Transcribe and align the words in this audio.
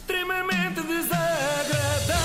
extremamente 0.00 0.82
desagradável. 0.82 2.16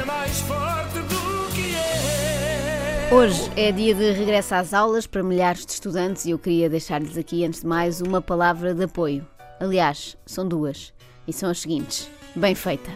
É 0.00 0.04
mais 0.04 0.38
forte 0.42 0.98
do 1.00 1.52
que 1.54 1.74
é. 1.74 3.08
Hoje 3.12 3.50
é 3.56 3.72
dia 3.72 3.92
de 3.94 4.12
regresso 4.12 4.54
às 4.54 4.72
aulas 4.72 5.04
para 5.06 5.22
milhares 5.24 5.66
de 5.66 5.72
estudantes 5.72 6.24
e 6.26 6.30
eu 6.30 6.38
queria 6.38 6.70
deixar-lhes 6.70 7.18
aqui, 7.18 7.44
antes 7.44 7.62
de 7.62 7.66
mais, 7.66 8.00
uma 8.00 8.22
palavra 8.22 8.72
de 8.72 8.84
apoio. 8.84 9.26
Aliás, 9.58 10.16
são 10.24 10.46
duas. 10.46 10.92
E 11.26 11.32
são 11.32 11.50
as 11.50 11.58
seguintes. 11.60 12.08
Bem 12.36 12.54
feita. 12.54 12.90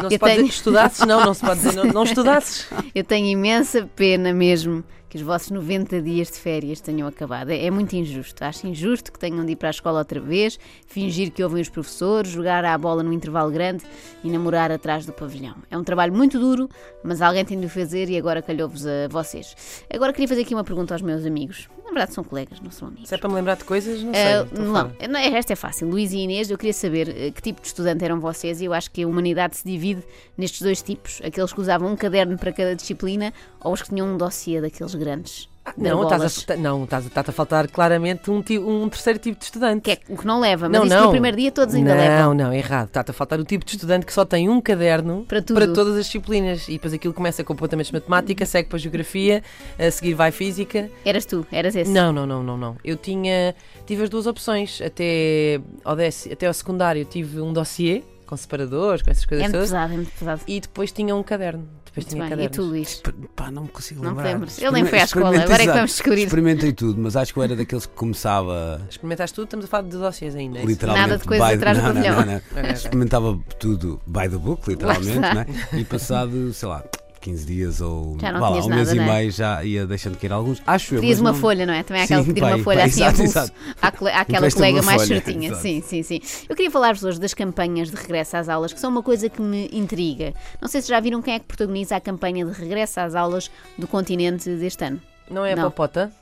Não 0.00 0.08
se 0.08 0.14
Eu 0.14 0.18
pode 0.20 0.34
tenho- 0.34 0.36
dizer 0.36 0.42
que 0.44 0.54
estudasses, 0.54 1.04
não, 1.06 1.24
não 1.24 1.34
se 1.34 1.40
pode 1.40 1.60
dizer 1.60 1.74
não, 1.76 1.84
não 1.92 2.04
estudasses. 2.04 2.68
Eu 2.94 3.02
tenho 3.02 3.26
imensa 3.26 3.88
pena 3.96 4.32
mesmo 4.32 4.84
que 5.08 5.16
os 5.16 5.22
vossos 5.22 5.50
90 5.50 6.02
dias 6.02 6.28
de 6.28 6.38
férias 6.38 6.80
tenham 6.80 7.08
acabado. 7.08 7.50
É 7.50 7.70
muito 7.70 7.94
injusto. 7.94 8.44
Acho 8.44 8.66
injusto 8.66 9.12
que 9.12 9.18
tenham 9.18 9.44
de 9.44 9.52
ir 9.52 9.56
para 9.56 9.68
a 9.68 9.70
escola 9.70 9.98
outra 10.00 10.20
vez, 10.20 10.58
fingir 10.86 11.30
que 11.30 11.42
ouvem 11.42 11.62
os 11.62 11.68
professores, 11.68 12.30
jogar 12.30 12.64
à 12.64 12.76
bola 12.76 13.02
num 13.02 13.12
intervalo 13.12 13.50
grande 13.50 13.84
e 14.22 14.30
namorar 14.30 14.70
atrás 14.70 15.06
do 15.06 15.12
pavilhão. 15.12 15.56
É 15.70 15.78
um 15.78 15.84
trabalho 15.84 16.12
muito 16.12 16.38
duro, 16.38 16.68
mas 17.02 17.22
alguém 17.22 17.44
tem 17.44 17.58
de 17.58 17.66
o 17.66 17.68
fazer 17.70 18.08
e 18.10 18.16
agora 18.16 18.42
calhou-vos 18.42 18.86
a 18.86 19.08
vocês. 19.08 19.84
Agora 19.92 20.12
queria 20.12 20.28
fazer 20.28 20.42
aqui 20.42 20.54
uma 20.54 20.64
pergunta 20.64 20.94
aos 20.94 21.02
meus 21.02 21.24
amigos. 21.24 21.68
Verdade 21.98 22.14
são 22.14 22.22
colegas, 22.22 22.60
não 22.60 22.70
são 22.70 22.86
amigos. 22.86 23.08
Se 23.08 23.14
é 23.16 23.18
para 23.18 23.28
me 23.28 23.34
lembrar 23.34 23.56
de 23.56 23.64
coisas, 23.64 24.00
não 24.00 24.14
sei. 24.14 24.22
Ah, 24.22 24.42
estou 24.44 24.64
não, 24.64 24.92
não, 25.08 25.18
esta 25.18 25.52
é 25.52 25.56
fácil. 25.56 25.88
Luís 25.88 26.12
e 26.12 26.18
Inês, 26.18 26.48
eu 26.48 26.56
queria 26.56 26.72
saber 26.72 27.08
eh, 27.08 27.32
que 27.32 27.42
tipo 27.42 27.60
de 27.60 27.66
estudante 27.66 28.04
eram 28.04 28.20
vocês 28.20 28.60
e 28.60 28.66
eu 28.66 28.72
acho 28.72 28.88
que 28.92 29.02
a 29.02 29.08
humanidade 29.08 29.56
se 29.56 29.64
divide 29.64 30.04
nestes 30.36 30.62
dois 30.62 30.80
tipos: 30.80 31.20
aqueles 31.24 31.52
que 31.52 31.60
usavam 31.60 31.90
um 31.90 31.96
caderno 31.96 32.38
para 32.38 32.52
cada 32.52 32.76
disciplina 32.76 33.34
ou 33.60 33.72
os 33.72 33.82
que 33.82 33.88
tinham 33.88 34.06
um 34.06 34.16
dossiê 34.16 34.60
daqueles 34.60 34.94
grandes. 34.94 35.48
De 35.76 35.82
Não, 35.82 36.02
estás 36.02 36.44
a, 36.48 36.56
não, 36.56 36.84
estás 36.84 37.04
a, 37.04 37.08
está 37.08 37.20
a 37.20 37.32
faltar 37.32 37.68
claramente 37.68 38.30
um, 38.30 38.42
um 38.66 38.88
terceiro 38.88 39.18
tipo 39.18 39.38
de 39.38 39.44
estudante. 39.44 39.82
Que 39.82 39.92
é 39.92 39.98
o 40.08 40.16
que 40.16 40.26
não 40.26 40.40
leva, 40.40 40.68
mas 40.68 40.80
não, 40.80 40.86
não. 40.86 41.04
no 41.04 41.10
primeiro 41.10 41.36
dia 41.36 41.50
todos 41.50 41.74
ainda 41.74 41.94
não, 41.94 42.00
levam. 42.00 42.34
Não, 42.34 42.52
errado. 42.52 42.88
Está-te 42.88 43.10
a 43.10 43.14
faltar 43.14 43.38
o 43.38 43.44
tipo 43.44 43.64
de 43.64 43.72
estudante 43.72 44.06
que 44.06 44.12
só 44.12 44.24
tem 44.24 44.48
um 44.48 44.60
caderno 44.60 45.24
Para 45.26 45.42
tudo. 45.42 45.72
todas 45.72 45.96
as 45.96 46.06
disciplinas. 46.06 46.68
E 46.68 46.72
depois 46.72 46.92
aquilo 46.92 47.14
começa 47.14 47.42
com 47.44 47.52
apontamentos 47.52 47.90
de 47.90 47.94
matemática, 47.94 48.44
segue 48.46 48.68
para 48.68 48.76
a 48.76 48.80
geografia, 48.80 49.42
a 49.78 49.90
seguir 49.90 50.14
vai 50.14 50.30
física. 50.30 50.90
Eras 51.04 51.24
tu, 51.24 51.46
eras 51.50 51.74
esse. 51.74 51.90
Não, 51.90 52.12
não, 52.12 52.26
não, 52.26 52.42
não, 52.42 52.56
não. 52.56 52.76
Eu 52.84 52.96
tinha, 52.96 53.54
tive 53.86 54.04
as 54.04 54.10
duas 54.10 54.26
opções. 54.26 54.80
Até 54.80 55.60
ao, 55.84 55.96
até 56.32 56.46
ao 56.46 56.54
secundário 56.54 57.04
tive 57.04 57.40
um 57.40 57.52
dossiê 57.52 58.02
com 58.28 58.36
separadores, 58.36 59.02
com 59.02 59.10
essas 59.10 59.24
É 59.24 59.26
coisas 59.26 59.42
muito 59.44 59.54
todas. 59.54 59.68
pesado, 59.70 59.92
é 59.92 59.96
muito 59.96 60.12
pesado. 60.12 60.40
E 60.46 60.60
depois 60.60 60.92
tinha 60.92 61.16
um 61.16 61.22
caderno. 61.22 61.66
Depois 61.84 62.04
Muito 62.04 62.08
tinha 62.10 62.36
bem. 62.36 62.44
E 62.44 62.48
cadernos. 62.48 62.56
tu, 62.56 62.62
Luís? 62.62 63.02
Pá, 63.34 63.50
não 63.50 63.62
me 63.62 63.68
consigo 63.70 64.02
Não 64.04 64.10
lembrar. 64.10 64.24
lembras? 64.24 64.58
Ele 64.60 64.70
nem 64.70 64.84
foi 64.84 65.00
à 65.00 65.04
escola, 65.04 65.28
agora 65.40 65.62
é 65.62 65.66
que 65.66 65.72
vamos 65.72 65.90
descobrir. 65.92 66.22
Experimentei 66.24 66.72
tudo, 66.72 67.00
mas 67.00 67.16
acho 67.16 67.32
que 67.32 67.38
eu 67.38 67.42
era 67.42 67.56
daqueles 67.56 67.86
que 67.86 67.94
começava 67.94 68.82
Experimentaste 68.88 69.34
tudo, 69.34 69.44
estamos 69.44 69.64
a 69.64 69.68
falar 69.68 69.82
de 69.88 69.96
dossiês 69.96 70.36
ainda. 70.36 70.58
é 70.58 70.64
literalmente. 70.64 71.08
Nada 71.08 71.18
de 71.20 71.26
coisas 71.26 71.48
by- 71.48 71.54
atrás 71.54 71.78
do 71.78 71.82
não, 71.82 71.88
não, 71.94 72.02
pavilhão. 72.02 72.26
não, 72.26 72.62
não. 72.62 72.70
Experimentava 72.70 73.38
tudo 73.58 74.00
by 74.06 74.28
the 74.28 74.36
book, 74.36 74.68
literalmente, 74.68 75.18
né? 75.18 75.46
e 75.72 75.84
passado, 75.84 76.52
sei 76.52 76.68
lá, 76.68 76.84
15 77.20 77.46
dias 77.46 77.80
ou 77.80 78.16
Já 78.20 78.32
não 78.32 78.40
vá 78.40 78.48
lá, 78.48 78.56
um 78.64 78.68
mês 78.68 78.88
nada, 78.88 78.92
e 78.92 78.94
não 78.96 79.04
é? 79.04 79.16
meio 79.18 79.30
já 79.30 79.64
ia 79.64 79.86
deixando 79.86 80.16
cair 80.16 80.32
alguns. 80.32 80.62
Acho 80.66 80.94
eu. 80.94 81.00
Pedias 81.00 81.20
uma 81.20 81.32
não- 81.32 81.38
folha, 81.38 81.66
não 81.66 81.74
é? 81.74 81.82
Também 81.82 82.02
há 82.02 82.04
aquela 82.04 82.22
Sim, 82.22 82.28
que 82.28 82.34
pedir 82.34 82.44
uma 82.46 82.54
pai, 82.54 82.62
folha 82.62 82.78
pai, 82.78 82.86
assim 82.88 83.02
exato, 83.02 83.22
exato. 83.22 83.52
à 83.82 83.88
àquela 83.88 84.50
colega 84.50 84.76
uma 84.78 84.82
mais 84.84 85.02
folha, 85.02 85.20
certinha. 85.22 85.48
exato. 85.48 85.62
Sim, 85.62 85.82
sim, 85.82 86.02
sim. 86.02 86.20
Eu 86.48 86.54
queria 86.56 86.70
falar-vos 86.70 87.02
hoje 87.04 87.20
das 87.20 87.34
campanhas 87.34 87.90
de 87.90 87.96
regresso 87.96 88.36
às 88.36 88.48
aulas, 88.48 88.72
que 88.72 88.80
são 88.80 88.90
uma 88.90 89.02
coisa 89.02 89.28
que 89.28 89.40
me 89.42 89.68
intriga. 89.72 90.32
Não 90.60 90.68
sei 90.68 90.80
se 90.82 90.88
já 90.88 91.00
viram 91.00 91.20
quem 91.22 91.34
é 91.34 91.38
que 91.38 91.46
protagoniza 91.46 91.96
a 91.96 92.00
campanha 92.00 92.44
de 92.44 92.52
regresso 92.52 93.00
às 93.00 93.14
aulas 93.14 93.50
do 93.76 93.86
continente 93.86 94.48
deste 94.56 94.84
ano. 94.84 95.00
Não 95.30 95.44
é 95.44 95.52
a 95.52 95.56
Não. 95.56 95.64
papota? 95.64 96.12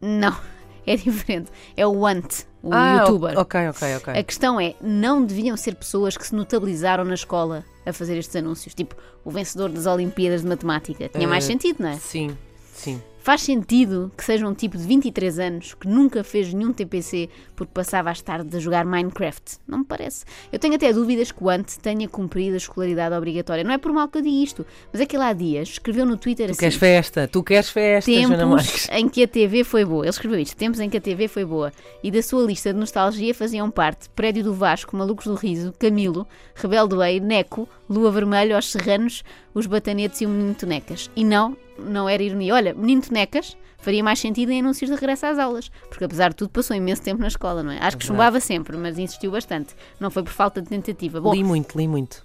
Não, 0.00 0.36
é 0.86 0.96
diferente. 0.96 1.50
É 1.76 1.86
o 1.86 2.06
Ant, 2.06 2.44
o 2.62 2.70
ah, 2.72 2.98
youtuber. 3.00 3.38
Ok, 3.38 3.68
ok, 3.68 3.96
ok. 3.96 4.14
A 4.18 4.22
questão 4.22 4.60
é, 4.60 4.74
não 4.80 5.24
deviam 5.24 5.56
ser 5.56 5.74
pessoas 5.74 6.16
que 6.16 6.26
se 6.26 6.34
notabilizaram 6.34 7.04
na 7.04 7.14
escola 7.14 7.64
a 7.86 7.92
fazer 7.92 8.18
estes 8.18 8.34
anúncios, 8.36 8.74
tipo 8.74 8.94
o 9.24 9.30
vencedor 9.30 9.70
das 9.70 9.86
Olimpíadas 9.86 10.42
de 10.42 10.48
Matemática. 10.48 11.08
Tinha 11.08 11.26
mais 11.28 11.44
Eh, 11.44 11.46
sentido, 11.48 11.76
não 11.82 11.88
é? 11.90 11.96
Sim, 11.96 12.36
sim. 12.74 13.00
Faz 13.26 13.42
sentido 13.42 14.12
que 14.16 14.22
seja 14.22 14.46
um 14.46 14.54
tipo 14.54 14.78
de 14.78 14.84
23 14.84 15.40
anos 15.40 15.74
que 15.74 15.88
nunca 15.88 16.22
fez 16.22 16.54
nenhum 16.54 16.72
TPC 16.72 17.28
porque 17.56 17.72
passava 17.74 18.08
as 18.08 18.22
tardes 18.22 18.54
a 18.54 18.60
jogar 18.60 18.84
Minecraft. 18.84 19.56
Não 19.66 19.78
me 19.78 19.84
parece. 19.84 20.24
Eu 20.52 20.60
tenho 20.60 20.76
até 20.76 20.92
dúvidas 20.92 21.32
que 21.32 21.42
o 21.42 21.50
Ant 21.50 21.76
tenha 21.82 22.08
cumprido 22.08 22.54
a 22.54 22.56
escolaridade 22.56 23.16
obrigatória. 23.16 23.64
Não 23.64 23.72
é 23.72 23.78
por 23.78 23.92
mal 23.92 24.06
que 24.06 24.18
eu 24.18 24.22
digo 24.22 24.44
isto, 24.44 24.64
mas 24.92 25.00
é 25.00 25.06
que 25.06 25.16
ele 25.16 25.24
há 25.24 25.32
dias 25.32 25.70
escreveu 25.70 26.06
no 26.06 26.16
Twitter 26.16 26.46
Tu 26.46 26.50
assim. 26.52 26.60
queres 26.60 26.76
festa, 26.76 27.26
tu 27.26 27.42
queres 27.42 27.68
festa, 27.68 28.08
Tempos 28.08 28.86
em 28.92 29.08
que 29.08 29.24
a 29.24 29.26
TV 29.26 29.64
foi 29.64 29.84
boa. 29.84 30.04
Ele 30.04 30.10
escreveu 30.10 30.38
isto: 30.38 30.56
Tempos 30.56 30.78
em 30.78 30.88
que 30.88 30.96
a 30.96 31.00
TV 31.00 31.26
foi 31.26 31.44
boa. 31.44 31.72
E 32.04 32.12
da 32.12 32.22
sua 32.22 32.46
lista 32.46 32.72
de 32.72 32.78
nostalgia 32.78 33.34
faziam 33.34 33.68
parte 33.72 34.08
Prédio 34.10 34.44
do 34.44 34.54
Vasco, 34.54 34.96
Malucos 34.96 35.26
do 35.26 35.34
Riso, 35.34 35.74
Camilo, 35.80 36.28
Rebelde 36.54 36.94
Way, 36.94 37.18
Neco, 37.18 37.68
Lua 37.90 38.12
Vermelha, 38.12 38.56
Os 38.56 38.70
Serranos, 38.70 39.24
Os 39.52 39.66
Batanetes 39.66 40.20
e 40.20 40.26
o 40.26 40.28
Menino 40.28 40.54
Tonecas. 40.54 41.10
E 41.16 41.24
não, 41.24 41.56
não 41.76 42.08
era 42.08 42.22
ironia. 42.22 42.54
Olha, 42.54 42.72
Menino 42.72 43.02
Tonecas 43.02 43.15
faria 43.78 44.02
mais 44.02 44.18
sentido 44.18 44.50
em 44.50 44.60
anúncios 44.60 44.88
de 44.90 44.94
regresso 44.96 45.26
às 45.26 45.38
aulas, 45.38 45.70
porque 45.88 46.04
apesar 46.04 46.30
de 46.30 46.36
tudo 46.36 46.50
passou 46.50 46.76
imenso 46.76 47.02
tempo 47.02 47.20
na 47.20 47.28
escola, 47.28 47.62
não 47.62 47.70
é? 47.70 47.78
Acho 47.80 47.96
que 47.96 48.04
chumbava 48.04 48.40
sempre, 48.40 48.76
mas 48.76 48.98
insistiu 48.98 49.30
bastante. 49.30 49.74
Não 50.00 50.10
foi 50.10 50.22
por 50.22 50.32
falta 50.32 50.60
de 50.60 50.68
tentativa. 50.68 51.20
Bom, 51.20 51.32
Li 51.32 51.44
muito, 51.44 51.78
li 51.78 51.86
muito. 51.86 52.24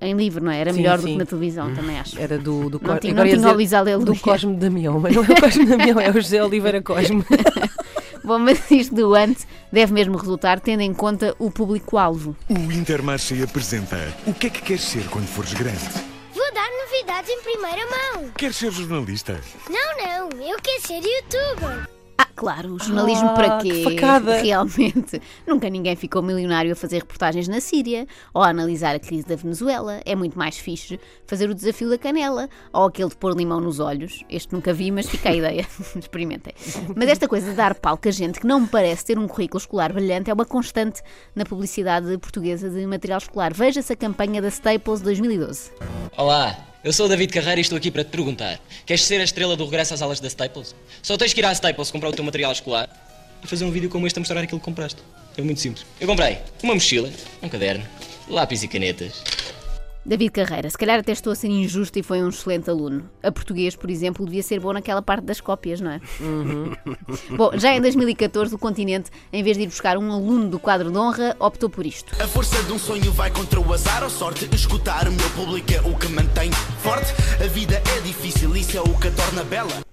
em 0.00 0.14
livro, 0.14 0.44
não 0.44 0.52
é? 0.52 0.58
Era 0.60 0.72
Sim, 0.72 0.78
melhor 0.80 0.98
do 0.98 1.02
sim. 1.04 1.12
que 1.12 1.18
na 1.18 1.24
televisão, 1.26 1.74
também 1.74 1.98
acho. 1.98 2.18
Era 2.20 2.36
do, 2.38 2.68
do 2.70 2.80
Não 2.82 2.94
Co- 2.94 3.00
tinha- 3.00 3.14
não 3.14 3.24
tinha 3.24 3.36
dizer 3.56 3.98
do 4.04 4.16
Cosme 4.20 4.54
Damião, 4.56 5.00
mas 5.00 5.14
não 5.14 5.24
é 5.24 5.26
o 5.30 5.40
Cosme 5.40 5.66
Damião, 5.66 5.98
é 6.00 6.10
o 6.10 6.14
José 6.14 6.44
Oliveira 6.44 6.80
Cosme. 6.82 7.24
Bom, 8.24 8.38
mas 8.38 8.70
isto 8.70 8.94
do 8.94 9.14
Ant 9.14 9.38
deve 9.72 9.92
mesmo 9.92 10.16
resultar 10.18 10.60
tendo 10.60 10.82
em 10.82 10.92
conta 10.92 11.34
o 11.38 11.50
público-alvo. 11.50 12.36
O 12.50 12.72
Intermarché 12.72 13.42
apresenta 13.42 13.96
O 14.26 14.34
que 14.34 14.48
é 14.48 14.50
que 14.50 14.60
queres 14.62 14.82
ser 14.82 15.04
quando 15.08 15.26
fores 15.26 15.54
grande? 15.54 15.78
Vou 16.34 16.52
dar 16.52 16.68
novidades 16.84 17.30
em 17.30 17.40
primeira 17.42 17.82
mão. 17.86 18.28
Queres 18.36 18.56
ser 18.56 18.70
jornalista? 18.70 19.40
Não, 19.70 19.87
não, 19.98 20.30
eu 20.40 20.56
quero 20.62 20.86
ser 20.86 21.02
youtuber. 21.02 21.88
Ah, 22.16 22.27
claro, 22.38 22.74
o 22.74 22.78
jornalismo 22.78 23.30
Ah, 23.30 23.34
para 23.34 23.58
que 23.58 23.70
quê? 23.70 23.82
facada. 23.82 24.36
Realmente. 24.40 25.20
Nunca 25.44 25.68
ninguém 25.68 25.96
ficou 25.96 26.22
milionário 26.22 26.70
a 26.72 26.76
fazer 26.76 26.98
reportagens 26.98 27.48
na 27.48 27.60
Síria 27.60 28.06
ou 28.32 28.40
a 28.42 28.48
analisar 28.48 28.94
a 28.94 29.00
crise 29.00 29.26
da 29.26 29.34
Venezuela. 29.34 30.00
É 30.06 30.14
muito 30.14 30.38
mais 30.38 30.56
fixe 30.56 31.00
fazer 31.26 31.50
o 31.50 31.54
desafio 31.54 31.90
da 31.90 31.98
canela 31.98 32.48
ou 32.72 32.84
aquele 32.84 33.08
de 33.08 33.16
pôr 33.16 33.36
limão 33.36 33.60
nos 33.60 33.80
olhos. 33.80 34.22
Este 34.30 34.52
nunca 34.54 34.72
vi, 34.72 34.92
mas 34.92 35.06
fica 35.08 35.30
a 35.30 35.34
ideia. 35.34 35.66
Experimentem. 35.98 36.54
Mas 36.94 37.08
esta 37.08 37.26
coisa 37.26 37.50
de 37.50 37.56
dar 37.56 37.74
palco 37.74 38.06
a 38.08 38.12
gente 38.12 38.38
que 38.38 38.46
não 38.46 38.60
me 38.60 38.68
parece 38.68 39.04
ter 39.04 39.18
um 39.18 39.26
currículo 39.26 39.58
escolar 39.58 39.92
brilhante 39.92 40.30
é 40.30 40.32
uma 40.34 40.44
constante 40.46 41.02
na 41.34 41.44
publicidade 41.44 42.16
portuguesa 42.18 42.70
de 42.70 42.86
material 42.86 43.18
escolar. 43.18 43.52
Veja-se 43.52 43.92
a 43.92 43.96
campanha 43.96 44.40
da 44.40 44.48
Staples 44.48 45.00
2012. 45.00 45.72
Olá, 46.16 46.56
eu 46.84 46.92
sou 46.92 47.06
o 47.06 47.08
David 47.08 47.32
Carreira 47.32 47.60
e 47.60 47.62
estou 47.62 47.76
aqui 47.76 47.90
para 47.90 48.04
te 48.04 48.10
perguntar: 48.10 48.60
queres 48.86 49.04
ser 49.04 49.20
a 49.20 49.24
estrela 49.24 49.56
do 49.56 49.64
regresso 49.64 49.94
às 49.94 50.00
aulas 50.02 50.20
da 50.20 50.28
Staples? 50.28 50.74
Só 51.02 51.16
tens 51.16 51.32
que 51.32 51.40
ir 51.40 51.44
à 51.44 51.52
Staples 51.52 51.90
comprar 51.90 52.08
o 52.08 52.12
teu 52.12 52.24
material 52.28 52.52
escolar 52.52 52.88
e 53.42 53.46
fazer 53.46 53.64
um 53.64 53.70
vídeo 53.70 53.88
como 53.88 54.06
este 54.06 54.18
a 54.18 54.20
mostrar 54.20 54.40
aquilo 54.40 54.60
que 54.60 54.64
compraste. 54.64 55.02
É 55.36 55.42
muito 55.42 55.60
simples. 55.60 55.86
Eu 56.00 56.06
comprei 56.06 56.38
uma 56.62 56.74
mochila, 56.74 57.10
um 57.42 57.48
caderno, 57.48 57.84
lápis 58.28 58.62
e 58.62 58.68
canetas. 58.68 59.22
David 60.04 60.30
Carreira, 60.30 60.70
se 60.70 60.78
calhar 60.78 60.98
até 60.98 61.12
estou 61.12 61.32
a 61.32 61.36
ser 61.36 61.48
injusto 61.48 61.98
e 61.98 62.02
foi 62.02 62.22
um 62.22 62.30
excelente 62.30 62.70
aluno. 62.70 63.08
A 63.22 63.30
português, 63.30 63.76
por 63.76 63.90
exemplo, 63.90 64.24
devia 64.24 64.42
ser 64.42 64.58
bom 64.58 64.72
naquela 64.72 65.02
parte 65.02 65.24
das 65.24 65.38
cópias, 65.38 65.82
não 65.82 65.90
é? 65.90 66.00
bom, 67.36 67.50
já 67.54 67.74
em 67.74 67.80
2014, 67.80 68.54
o 68.54 68.58
continente, 68.58 69.10
em 69.30 69.42
vez 69.42 69.58
de 69.58 69.64
ir 69.64 69.66
buscar 69.66 69.98
um 69.98 70.10
aluno 70.10 70.48
do 70.48 70.58
quadro 70.58 70.90
de 70.90 70.96
honra, 70.96 71.36
optou 71.38 71.68
por 71.68 71.84
isto. 71.84 72.10
A 72.22 72.26
força 72.26 72.62
de 72.62 72.72
um 72.72 72.78
sonho 72.78 73.12
vai 73.12 73.30
contra 73.30 73.60
o 73.60 73.72
azar 73.72 74.02
ou 74.02 74.10
sorte. 74.10 74.48
Escutar 74.54 75.06
o 75.06 75.12
meu 75.12 75.30
público 75.30 75.72
é 75.74 75.80
o 75.82 75.94
que 75.94 76.08
mantém 76.08 76.50
forte. 76.82 77.12
A 77.44 77.46
vida 77.46 77.82
é 77.96 78.00
difícil, 78.00 78.56
isso 78.56 78.78
é 78.78 78.80
o 78.80 78.98
que 78.98 79.08
a 79.08 79.10
torna 79.10 79.44
bela. 79.44 79.87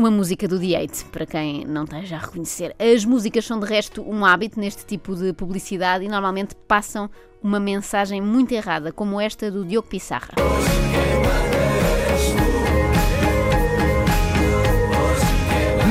Uma 0.00 0.10
música 0.10 0.48
do 0.48 0.58
The 0.58 0.80
Eight, 0.80 1.04
para 1.12 1.26
quem 1.26 1.62
não 1.66 1.84
esteja 1.84 2.16
a 2.16 2.20
reconhecer. 2.20 2.74
As 2.78 3.04
músicas 3.04 3.44
são 3.44 3.60
de 3.60 3.66
resto 3.66 4.00
um 4.00 4.24
hábito 4.24 4.58
neste 4.58 4.86
tipo 4.86 5.14
de 5.14 5.30
publicidade 5.34 6.06
e 6.06 6.08
normalmente 6.08 6.54
passam 6.66 7.10
uma 7.42 7.60
mensagem 7.60 8.18
muito 8.18 8.52
errada, 8.52 8.92
como 8.92 9.20
esta 9.20 9.50
do 9.50 9.62
Diogo 9.62 9.88
Pissarra. 9.88 10.30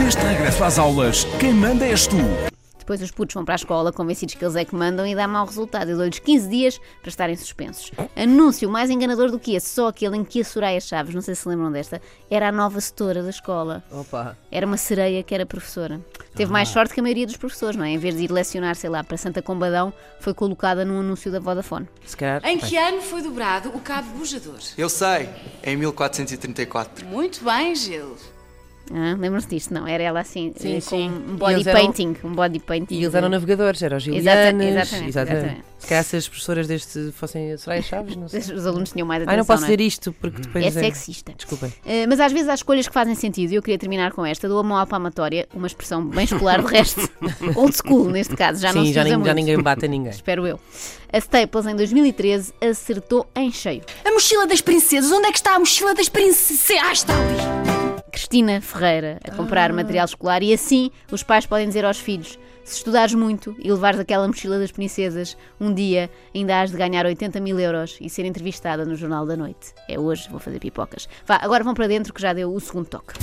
Neste 0.03 0.21
regresso 0.23 0.63
às 0.63 0.79
aulas, 0.79 1.25
quem 1.39 1.53
manda 1.53 1.85
és 1.85 2.07
tu. 2.07 2.17
Depois 2.89 3.03
os 3.03 3.11
putos 3.11 3.35
vão 3.35 3.45
para 3.45 3.53
a 3.53 3.55
escola 3.55 3.93
convencidos 3.93 4.33
que 4.33 4.43
eles 4.43 4.55
é 4.55 4.65
que 4.65 4.73
mandam 4.73 5.05
e 5.05 5.13
dá 5.13 5.27
mau 5.27 5.45
resultado. 5.45 5.91
Eu 5.91 5.97
dou-lhes 5.97 6.17
15 6.17 6.49
dias 6.49 6.81
para 7.01 7.09
estarem 7.09 7.35
suspensos. 7.35 7.91
Anúncio 8.15 8.67
mais 8.67 8.89
enganador 8.89 9.29
do 9.29 9.37
que 9.37 9.53
esse, 9.53 9.69
só 9.69 9.89
aquele 9.89 10.17
em 10.17 10.23
que 10.23 10.41
a 10.41 10.43
Soraya 10.43 10.81
Chaves, 10.81 11.13
não 11.13 11.21
sei 11.21 11.35
se 11.35 11.43
se 11.43 11.47
lembram 11.47 11.71
desta, 11.71 12.01
era 12.31 12.49
a 12.49 12.51
nova 12.51 12.81
setora 12.81 13.21
da 13.21 13.29
escola. 13.29 13.83
Opa. 13.91 14.35
Era 14.51 14.65
uma 14.65 14.75
sereia 14.75 15.21
que 15.21 15.35
era 15.35 15.45
professora. 15.45 16.01
Teve 16.33 16.51
mais 16.51 16.69
sorte 16.69 16.91
que 16.91 16.99
a 16.99 17.03
maioria 17.03 17.27
dos 17.27 17.37
professores, 17.37 17.75
não 17.75 17.85
é? 17.85 17.89
Em 17.91 17.99
vez 17.99 18.15
de 18.15 18.23
ir 18.23 18.31
lecionar, 18.31 18.75
sei 18.75 18.89
lá, 18.89 19.03
para 19.03 19.17
Santa 19.17 19.39
Combadão, 19.39 19.93
foi 20.19 20.33
colocada 20.33 20.83
num 20.83 20.99
anúncio 20.99 21.31
da 21.31 21.39
Vodafone. 21.39 21.87
Se 22.03 22.17
calhar. 22.17 22.43
Em 22.43 22.57
que 22.57 22.75
ano 22.75 23.03
foi 23.03 23.21
dobrado 23.21 23.69
o 23.69 23.79
cabo 23.81 24.17
bujador? 24.17 24.57
Eu 24.75 24.89
sei, 24.89 25.29
em 25.63 25.77
1434. 25.77 27.05
Muito 27.05 27.43
bem, 27.43 27.75
Gil. 27.75 28.17
Ah, 28.91 29.15
Lembram-se 29.19 29.47
disto? 29.47 29.73
Não, 29.73 29.85
era 29.87 30.01
ela 30.03 30.19
assim, 30.19 30.53
Sim, 30.57 30.71
eh, 30.71 30.81
com 30.81 30.81
sim. 30.81 31.09
um 31.09 31.35
body 31.35 31.53
eles 31.53 31.67
eram- 31.67 31.79
painting. 31.81 32.15
Um 32.23 32.33
body 32.33 32.59
painting. 32.59 32.95
E 32.95 33.03
eles 33.03 33.13
eram 33.15 33.29
navegadores, 33.29 33.81
eram 33.83 33.97
os 33.97 34.07
Exata- 34.07 34.51
gilianos. 34.51 34.65
exatamente, 34.65 35.09
exatamente. 35.09 35.63
Se 35.79 35.87
calhar 35.87 36.03
se 36.03 36.15
as 36.17 36.27
professoras 36.27 36.67
deste 36.67 37.11
fossem 37.13 37.53
a 37.53 37.57
Soraya 37.57 37.81
Chaves, 37.81 38.15
não 38.15 38.27
sei. 38.27 38.39
Os 38.53 38.65
alunos 38.65 38.91
tinham 38.91 39.07
mais 39.07 39.21
atenção. 39.21 39.31
Ai, 39.31 39.37
não 39.37 39.45
posso 39.45 39.63
é? 39.63 39.67
dizer 39.67 39.81
isto 39.81 40.11
porque 40.19 40.41
depois. 40.41 40.65
É 40.65 40.67
é- 40.67 40.71
sexista. 40.71 41.33
Desculpem. 41.37 41.71
Eh, 41.85 42.05
mas 42.07 42.19
às 42.19 42.31
vezes 42.33 42.49
há 42.49 42.53
escolhas 42.53 42.85
que 42.87 42.93
fazem 42.93 43.15
sentido 43.15 43.51
e 43.53 43.55
eu 43.55 43.61
queria 43.61 43.77
terminar 43.77 44.11
com 44.11 44.25
esta. 44.25 44.47
Dou 44.49 44.59
a 44.59 44.63
mão 44.63 44.77
à 44.77 44.85
palmatória, 44.85 45.47
uma 45.53 45.67
expressão 45.67 46.05
bem 46.05 46.25
escolar, 46.25 46.61
de 46.61 46.67
resto, 46.69 47.09
old 47.55 47.73
school 47.75 48.09
neste 48.09 48.35
caso, 48.35 48.61
já 48.61 48.73
não 48.73 48.81
Sim, 48.81 48.87
se 48.89 48.93
já, 48.93 49.03
usa 49.03 49.23
já 49.25 49.33
ninguém 49.33 49.61
bate 49.61 49.85
a 49.85 49.87
ninguém. 49.87 50.11
Espero 50.11 50.45
eu. 50.45 50.59
A 51.13 51.17
Staples, 51.17 51.65
em 51.65 51.75
2013, 51.75 52.53
acertou 52.61 53.25
em 53.35 53.49
cheio. 53.51 53.81
A 54.03 54.11
mochila 54.11 54.45
das 54.47 54.59
princesas, 54.61 55.11
onde 55.11 55.27
é 55.27 55.31
que 55.31 55.37
está 55.37 55.55
a 55.55 55.59
mochila 55.59 55.93
das 55.95 56.09
princesas? 56.09 56.77
Ah, 56.83 56.91
está 56.91 57.13
ali. 57.13 57.58
Cristina 58.19 58.59
Ferreira 58.59 59.17
a 59.23 59.31
comprar 59.31 59.71
material 59.71 60.03
escolar 60.03 60.43
e 60.43 60.53
assim 60.53 60.91
os 61.09 61.23
pais 61.23 61.45
podem 61.45 61.65
dizer 61.65 61.85
aos 61.85 61.99
filhos: 61.99 62.37
se 62.65 62.75
estudares 62.75 63.13
muito 63.13 63.55
e 63.57 63.71
levares 63.71 63.97
aquela 63.97 64.27
mochila 64.27 64.59
das 64.59 64.73
princesas, 64.73 65.37
um 65.57 65.73
dia 65.73 66.09
ainda 66.35 66.61
has 66.61 66.69
de 66.69 66.75
ganhar 66.75 67.05
80 67.05 67.39
mil 67.39 67.57
euros 67.57 67.97
e 68.01 68.09
ser 68.09 68.25
entrevistada 68.25 68.83
no 68.83 68.93
Jornal 68.93 69.25
da 69.25 69.37
Noite. 69.37 69.73
É 69.87 69.97
hoje, 69.97 70.27
vou 70.29 70.39
fazer 70.39 70.59
pipocas. 70.59 71.07
Vá, 71.25 71.39
agora 71.41 71.63
vão 71.63 71.73
para 71.73 71.87
dentro 71.87 72.13
que 72.13 72.21
já 72.21 72.33
deu 72.33 72.53
o 72.53 72.59
segundo 72.59 72.87
toque. 72.87 73.13